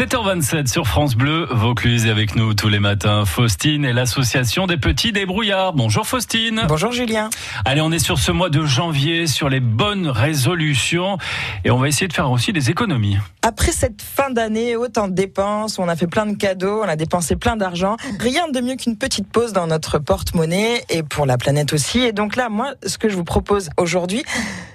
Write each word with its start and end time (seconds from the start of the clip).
7h27 0.00 0.66
sur 0.66 0.86
France 0.86 1.14
Bleu, 1.14 1.46
Vaucluse 1.50 2.06
et 2.06 2.10
avec 2.10 2.34
nous 2.34 2.54
tous 2.54 2.70
les 2.70 2.78
matins, 2.78 3.26
Faustine 3.26 3.84
et 3.84 3.92
l'association 3.92 4.66
des 4.66 4.78
petits 4.78 5.12
débrouillards. 5.12 5.74
Bonjour 5.74 6.06
Faustine. 6.06 6.62
Bonjour 6.68 6.90
Julien. 6.90 7.28
Allez, 7.66 7.82
on 7.82 7.92
est 7.92 7.98
sur 7.98 8.18
ce 8.18 8.32
mois 8.32 8.48
de 8.48 8.64
janvier, 8.64 9.26
sur 9.26 9.50
les 9.50 9.60
bonnes 9.60 10.08
résolutions 10.08 11.18
et 11.66 11.70
on 11.70 11.76
va 11.76 11.88
essayer 11.88 12.08
de 12.08 12.14
faire 12.14 12.30
aussi 12.30 12.54
des 12.54 12.70
économies. 12.70 13.18
Après 13.42 13.72
cette 13.72 14.00
fin 14.00 14.30
d'année, 14.30 14.74
autant 14.74 15.06
de 15.06 15.12
dépenses, 15.12 15.78
on 15.78 15.86
a 15.86 15.96
fait 15.96 16.06
plein 16.06 16.24
de 16.24 16.34
cadeaux, 16.34 16.80
on 16.82 16.88
a 16.88 16.96
dépensé 16.96 17.36
plein 17.36 17.56
d'argent. 17.56 17.98
Rien 18.20 18.48
de 18.48 18.60
mieux 18.62 18.76
qu'une 18.76 18.96
petite 18.96 19.30
pause 19.30 19.52
dans 19.52 19.66
notre 19.66 19.98
porte-monnaie 19.98 20.82
et 20.88 21.02
pour 21.02 21.26
la 21.26 21.36
planète 21.36 21.74
aussi. 21.74 21.98
Et 21.98 22.12
donc 22.12 22.36
là, 22.36 22.48
moi, 22.48 22.72
ce 22.86 22.96
que 22.96 23.10
je 23.10 23.16
vous 23.16 23.24
propose 23.24 23.68
aujourd'hui, 23.76 24.22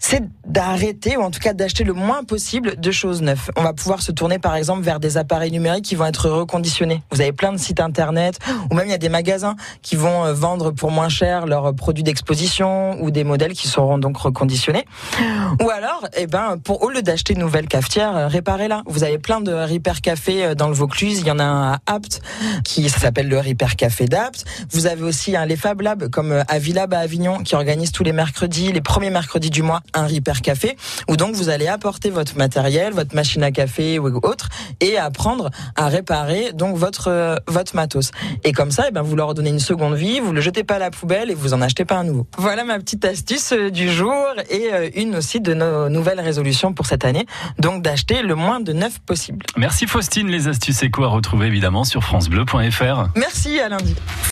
c'est 0.00 0.22
d'arrêter 0.46 1.16
ou 1.16 1.22
en 1.22 1.30
tout 1.30 1.40
cas 1.40 1.54
d'acheter 1.54 1.82
le 1.82 1.94
moins 1.94 2.24
possible 2.24 2.78
de 2.78 2.90
choses 2.90 3.22
neuves. 3.22 3.50
On 3.56 3.62
va 3.62 3.72
pouvoir 3.72 4.02
se 4.02 4.12
tourner 4.12 4.38
par 4.38 4.54
exemple 4.54 4.82
vers 4.82 5.00
des 5.00 5.13
appareils 5.16 5.50
numériques 5.50 5.84
qui 5.84 5.94
vont 5.94 6.06
être 6.06 6.28
reconditionnés. 6.28 7.02
Vous 7.10 7.20
avez 7.20 7.32
plein 7.32 7.52
de 7.52 7.58
sites 7.58 7.80
internet 7.80 8.38
ou 8.70 8.74
même 8.74 8.86
il 8.86 8.90
y 8.90 8.94
a 8.94 8.98
des 8.98 9.08
magasins 9.08 9.56
qui 9.82 9.96
vont 9.96 10.24
euh, 10.24 10.32
vendre 10.32 10.70
pour 10.70 10.90
moins 10.90 11.08
cher 11.08 11.46
leurs 11.46 11.74
produits 11.74 12.02
d'exposition 12.02 13.00
ou 13.02 13.10
des 13.10 13.24
modèles 13.24 13.52
qui 13.52 13.68
seront 13.68 13.98
donc 13.98 14.16
reconditionnés. 14.16 14.84
Ou 15.62 15.70
alors, 15.70 16.06
eh 16.16 16.26
ben, 16.26 16.58
pour 16.62 16.82
au 16.82 16.90
lieu 16.90 17.02
d'acheter 17.02 17.34
une 17.34 17.40
nouvelle 17.40 17.68
cafetière, 17.68 18.16
euh, 18.16 18.26
réparez-la. 18.28 18.82
Vous 18.86 19.04
avez 19.04 19.18
plein 19.18 19.40
de 19.40 19.52
Repair 19.52 20.00
Café 20.00 20.44
euh, 20.44 20.54
dans 20.54 20.68
le 20.68 20.74
Vaucluse. 20.74 21.20
Il 21.20 21.26
y 21.26 21.30
en 21.30 21.38
a 21.38 21.44
un 21.44 21.72
à 21.72 21.78
Apt 21.86 22.20
qui 22.64 22.88
s'appelle 22.88 23.28
le 23.28 23.38
Repair 23.38 23.76
Café 23.76 24.06
d'Apt. 24.06 24.44
Vous 24.70 24.86
avez 24.86 25.02
aussi 25.02 25.36
un 25.36 25.46
les 25.46 25.56
Fab 25.56 25.80
Lab 25.80 26.08
comme 26.10 26.44
Avilab 26.48 26.94
à 26.94 26.98
Avignon 26.98 27.38
qui 27.38 27.54
organise 27.54 27.92
tous 27.92 28.04
les 28.04 28.12
mercredis, 28.12 28.72
les 28.72 28.80
premiers 28.80 29.10
mercredis 29.10 29.50
du 29.50 29.62
mois, 29.62 29.80
un 29.92 30.06
Repair 30.06 30.40
Café 30.42 30.76
où 31.08 31.16
donc 31.16 31.34
vous 31.34 31.48
allez 31.48 31.66
apporter 31.66 32.10
votre 32.10 32.36
matériel, 32.36 32.92
votre 32.92 33.14
machine 33.14 33.42
à 33.42 33.50
café 33.50 33.98
ou 33.98 34.06
autre 34.22 34.48
et 34.80 34.93
apprendre 34.96 35.50
à 35.76 35.88
réparer 35.88 36.52
donc 36.52 36.76
votre 36.76 37.08
euh, 37.08 37.36
votre 37.46 37.76
matos. 37.76 38.10
Et 38.44 38.52
comme 38.52 38.70
ça, 38.70 38.86
eh 38.88 38.90
ben 38.90 39.02
vous 39.02 39.16
leur 39.16 39.34
donnez 39.34 39.50
une 39.50 39.60
seconde 39.60 39.94
vie, 39.94 40.20
vous 40.20 40.32
le 40.32 40.40
jetez 40.40 40.64
pas 40.64 40.76
à 40.76 40.78
la 40.78 40.90
poubelle 40.90 41.30
et 41.30 41.34
vous 41.34 41.54
en 41.54 41.60
achetez 41.60 41.84
pas 41.84 41.96
un 41.96 42.04
nouveau. 42.04 42.26
Voilà 42.38 42.64
ma 42.64 42.78
petite 42.78 43.04
astuce 43.04 43.52
euh, 43.52 43.70
du 43.70 43.90
jour 43.90 44.14
et 44.50 44.72
euh, 44.72 44.88
une 44.94 45.16
aussi 45.16 45.40
de 45.40 45.54
nos 45.54 45.88
nouvelles 45.88 46.20
résolutions 46.20 46.72
pour 46.72 46.86
cette 46.86 47.04
année, 47.04 47.26
donc 47.58 47.82
d'acheter 47.82 48.22
le 48.22 48.34
moins 48.34 48.60
de 48.60 48.72
neuf 48.72 48.98
possible. 49.00 49.44
Merci 49.56 49.86
Faustine, 49.86 50.28
les 50.28 50.48
astuces 50.48 50.82
éco 50.82 51.04
à 51.04 51.08
retrouver 51.08 51.46
évidemment 51.46 51.84
sur 51.84 52.02
francebleu.fr. 52.02 53.08
Merci 53.16 53.60
à 53.60 53.68
lundi. 53.68 53.94